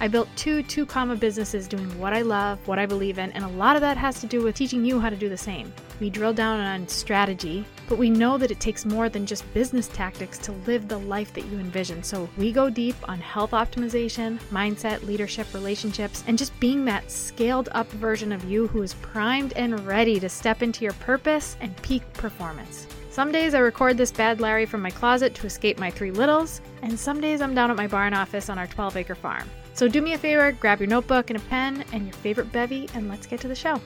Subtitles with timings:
[0.00, 3.44] I built two two comma businesses doing what I love, what I believe in, and
[3.44, 5.72] a lot of that has to do with teaching you how to do the same.
[6.00, 9.88] We drill down on strategy, but we know that it takes more than just business
[9.88, 12.02] tactics to live the life that you envision.
[12.02, 17.68] So we go deep on health optimization, mindset, leadership, relationships, and just being that scaled
[17.72, 21.76] up version of you who is primed and ready to step into your purpose and
[21.82, 22.88] peak performance.
[23.14, 26.60] Some days I record this bad Larry from my closet to escape my three littles,
[26.82, 29.48] and some days I'm down at my barn office on our 12 acre farm.
[29.72, 32.88] So do me a favor, grab your notebook and a pen and your favorite bevy,
[32.92, 33.80] and let's get to the show.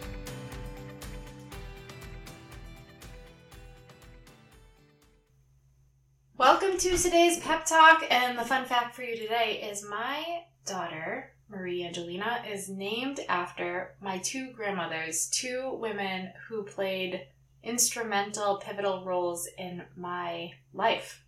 [6.38, 10.24] Welcome to today's pep talk, and the fun fact for you today is my
[10.64, 17.26] daughter, Marie Angelina, is named after my two grandmothers, two women who played
[17.62, 21.22] instrumental, pivotal roles in my life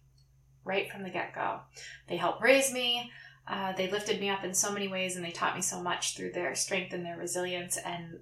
[0.64, 1.60] right from the get go.
[2.08, 3.10] They helped raise me.
[3.46, 6.16] Uh, they lifted me up in so many ways and they taught me so much
[6.16, 7.76] through their strength and their resilience.
[7.76, 8.20] And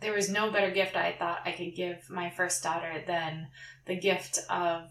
[0.00, 3.48] there was no better gift I thought I could give my first daughter than
[3.86, 4.88] the gift of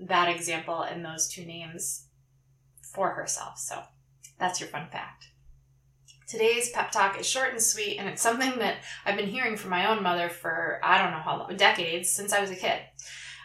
[0.00, 2.06] that example and those two names
[2.82, 3.58] for herself.
[3.58, 3.82] So
[4.38, 5.28] that's your fun fact.
[6.28, 8.76] Today's pep talk is short and sweet, and it's something that
[9.06, 12.34] I've been hearing from my own mother for I don't know how long, decades since
[12.34, 12.80] I was a kid.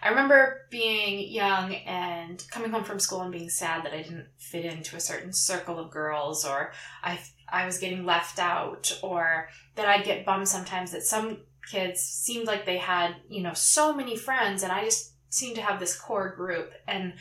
[0.02, 4.28] I remember being young and coming home from school and being sad that I didn't
[4.38, 9.47] fit into a certain circle of girls, or I I was getting left out, or
[9.75, 11.38] that I'd get bummed sometimes that some
[11.72, 15.62] kids seemed like they had you know so many friends, and I just seemed to
[15.62, 17.13] have this core group and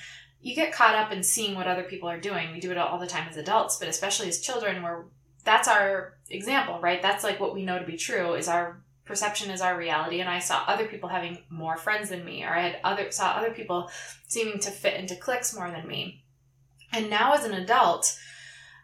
[0.43, 2.51] you get caught up in seeing what other people are doing.
[2.51, 5.05] We do it all the time as adults, but especially as children, where
[5.45, 7.03] that's our example, right?
[7.03, 10.29] That's like what we know to be true is our perception is our reality and
[10.31, 13.51] i saw other people having more friends than me or i had other saw other
[13.51, 13.91] people
[14.29, 16.23] seeming to fit into cliques more than me
[16.93, 18.17] and now as an adult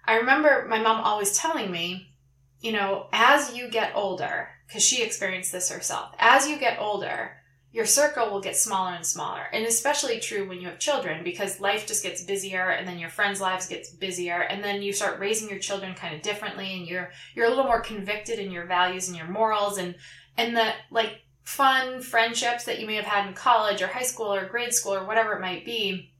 [0.06, 2.12] i remember my mom always telling me
[2.60, 7.32] you know as you get older because she experienced this herself as you get older
[7.70, 9.42] your circle will get smaller and smaller.
[9.52, 13.10] And especially true when you have children because life just gets busier and then your
[13.10, 16.86] friends lives gets busier and then you start raising your children kind of differently and
[16.86, 19.94] you're you're a little more convicted in your values and your morals and
[20.38, 24.32] and the like fun friendships that you may have had in college or high school
[24.32, 26.10] or grade school or whatever it might be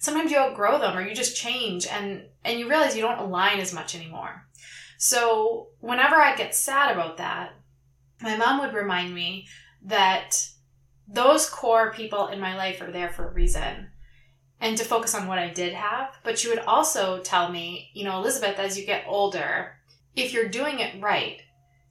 [0.00, 3.58] sometimes you outgrow them or you just change and and you realize you don't align
[3.60, 4.46] as much anymore.
[4.96, 7.52] So whenever i get sad about that
[8.22, 9.46] my mom would remind me
[9.82, 10.48] that
[11.06, 13.88] those core people in my life are there for a reason
[14.60, 16.16] and to focus on what I did have.
[16.22, 19.76] But you would also tell me, you know, Elizabeth, as you get older,
[20.16, 21.42] if you're doing it right,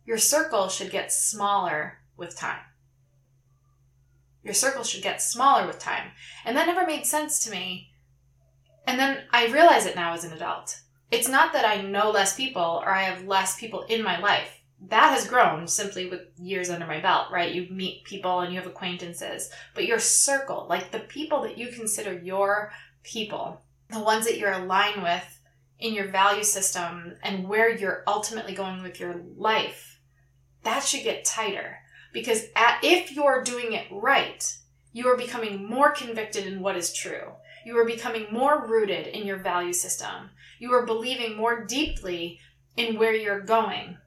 [0.05, 2.61] your circle should get smaller with time.
[4.43, 6.11] Your circle should get smaller with time.
[6.43, 7.91] And that never made sense to me.
[8.85, 10.81] And then I realize it now as an adult.
[11.11, 14.62] It's not that I know less people or I have less people in my life
[14.89, 17.53] that has grown simply with years under my belt, right?
[17.53, 21.69] You meet people and you have acquaintances, but your circle, like the people that you
[21.69, 22.71] consider your
[23.03, 25.39] people, the ones that you're aligned with
[25.79, 29.99] in your value system and where you're ultimately going with your life,
[30.63, 31.77] that should get tighter.
[32.11, 34.45] Because at, if you're doing it right,
[34.91, 37.31] you are becoming more convicted in what is true.
[37.65, 40.29] You are becoming more rooted in your value system.
[40.59, 42.39] You are believing more deeply
[42.75, 43.97] in where you're going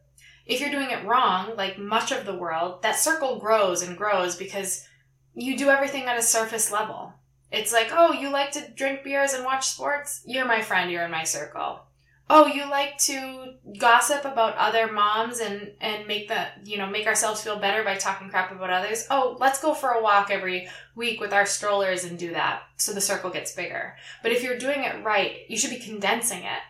[0.47, 4.37] if you're doing it wrong, like much of the world, that circle grows and grows
[4.37, 4.87] because
[5.35, 7.13] you do everything at a surface level.
[7.53, 10.23] It's like, oh, you like to drink beers and watch sports?
[10.25, 11.81] You're my friend, you're in my circle.
[12.29, 17.07] Oh, you like to gossip about other moms and, and make the you know, make
[17.07, 19.07] ourselves feel better by talking crap about others.
[19.11, 22.63] Oh, let's go for a walk every week with our strollers and do that.
[22.79, 23.97] So the circle gets bigger.
[24.25, 26.63] But if you're doing it right, you should be condensing it.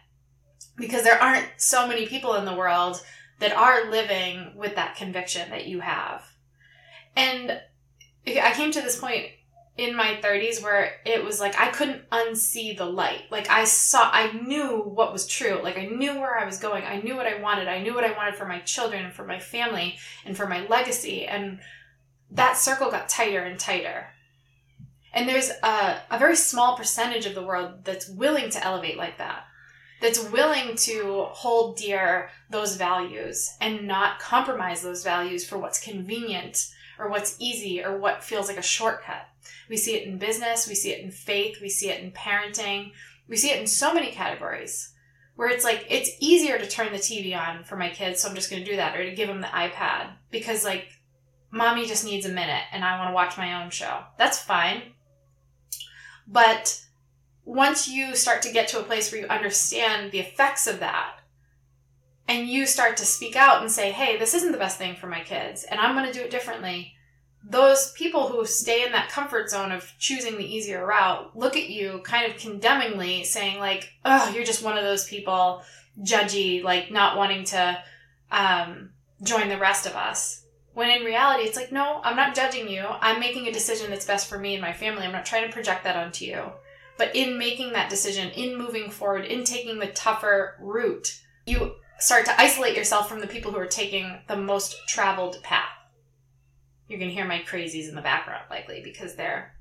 [0.77, 3.03] Because there aren't so many people in the world
[3.39, 6.25] that are living with that conviction that you have.
[7.15, 7.61] And
[8.27, 9.27] I came to this point
[9.77, 13.25] in my 30s where it was like I couldn't unsee the light.
[13.31, 15.61] Like I saw, I knew what was true.
[15.63, 16.85] Like I knew where I was going.
[16.85, 17.69] I knew what I wanted.
[17.69, 20.67] I knew what I wanted for my children and for my family and for my
[20.67, 21.27] legacy.
[21.27, 21.61] And
[22.31, 24.09] that circle got tighter and tighter.
[25.13, 29.19] And there's a, a very small percentage of the world that's willing to elevate like
[29.19, 29.45] that,
[30.01, 36.69] that's willing to hold dear those values and not compromise those values for what's convenient
[36.99, 39.29] or what's easy or what feels like a shortcut.
[39.69, 42.93] We see it in business, we see it in faith, we see it in parenting,
[43.29, 44.93] we see it in so many categories
[45.35, 48.35] where it's like it's easier to turn the TV on for my kids, so I'm
[48.35, 50.89] just going to do that, or to give them the iPad because like
[51.51, 54.01] mommy just needs a minute and I want to watch my own show.
[54.19, 54.83] That's fine.
[56.27, 56.83] But
[57.47, 61.21] once you start to get to a place where you understand the effects of that,
[62.29, 65.07] and you start to speak out and say, hey, this isn't the best thing for
[65.07, 66.93] my kids, and I'm going to do it differently,
[67.49, 71.71] those people who stay in that comfort zone of choosing the easier route look at
[71.71, 75.63] you kind of condemningly, saying, like, oh, you're just one of those people,
[76.03, 77.79] judgy, like not wanting to
[78.33, 78.91] um,
[79.23, 80.43] join the rest of us.
[80.75, 82.85] When in reality, it's like, no, I'm not judging you.
[83.01, 85.05] I'm making a decision that's best for me and my family.
[85.05, 86.51] I'm not trying to project that onto you.
[86.99, 92.25] But in making that decision, in moving forward, in taking the tougher route, you start
[92.27, 95.69] to isolate yourself from the people who are taking the most traveled path.
[96.89, 99.55] You're going to hear my crazies in the background, likely, because they're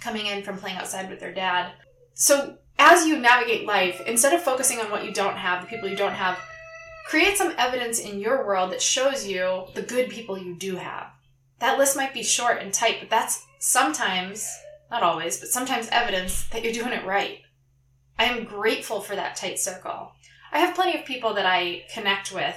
[0.00, 1.72] coming in from playing outside with their dad.
[2.14, 5.88] So, as you navigate life, instead of focusing on what you don't have, the people
[5.88, 6.38] you don't have,
[7.06, 11.08] create some evidence in your world that shows you the good people you do have.
[11.60, 14.48] That list might be short and tight, but that's sometimes,
[14.92, 17.40] not always, but sometimes evidence that you're doing it right.
[18.18, 20.12] I am grateful for that tight circle.
[20.52, 22.54] I have plenty of people that I connect with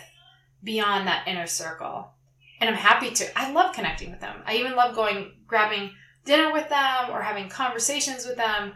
[0.62, 2.12] beyond that inner circle.
[2.60, 3.40] And I'm happy to.
[3.40, 4.42] I love connecting with them.
[4.46, 5.92] I even love going, grabbing
[6.26, 8.74] dinner with them or having conversations with them.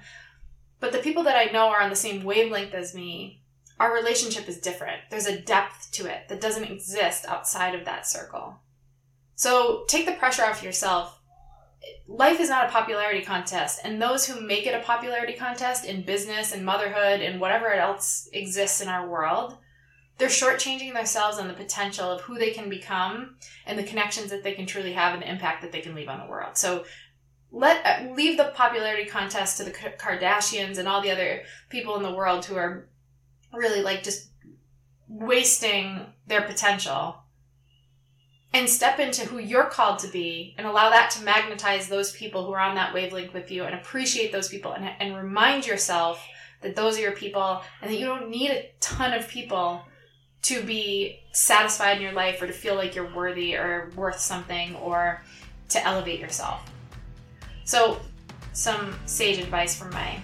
[0.79, 3.43] But the people that I know are on the same wavelength as me,
[3.77, 5.01] our relationship is different.
[5.09, 8.55] There's a depth to it that doesn't exist outside of that circle.
[9.35, 11.18] So take the pressure off yourself
[12.07, 16.01] life is not a popularity contest and those who make it a popularity contest in
[16.01, 19.57] business and motherhood and whatever else exists in our world
[20.19, 24.43] they're shortchanging themselves on the potential of who they can become and the connections that
[24.43, 26.57] they can truly have and the impact that they can leave on the world.
[26.57, 26.83] So
[27.51, 32.03] let uh, leave the popularity contest to the kardashians and all the other people in
[32.03, 32.89] the world who are
[33.53, 34.27] really like just
[35.07, 37.23] wasting their potential
[38.53, 42.45] and step into who you're called to be and allow that to magnetize those people
[42.45, 46.25] who are on that wavelength with you and appreciate those people and, and remind yourself
[46.61, 49.83] that those are your people and that you don't need a ton of people
[50.41, 54.75] to be satisfied in your life or to feel like you're worthy or worth something
[54.77, 55.21] or
[55.69, 56.69] to elevate yourself.
[57.65, 57.99] So,
[58.53, 60.19] some sage advice from my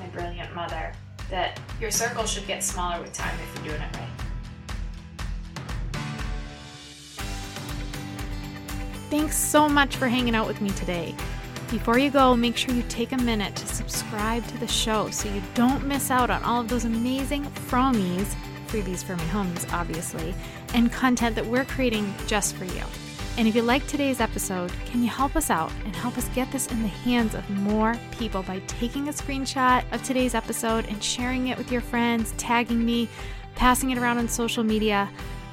[0.00, 0.92] my brilliant mother
[1.30, 4.15] that your circle should get smaller with time if you're doing it right.
[9.08, 11.14] Thanks so much for hanging out with me today.
[11.70, 15.28] Before you go, make sure you take a minute to subscribe to the show so
[15.32, 18.34] you don't miss out on all of those amazing fromies,
[18.66, 20.34] freebies for my homies, obviously,
[20.74, 22.82] and content that we're creating just for you.
[23.38, 26.50] And if you like today's episode, can you help us out and help us get
[26.50, 31.02] this in the hands of more people by taking a screenshot of today's episode and
[31.02, 33.08] sharing it with your friends, tagging me,
[33.54, 35.08] passing it around on social media?